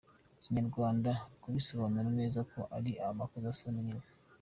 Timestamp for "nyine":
3.87-4.07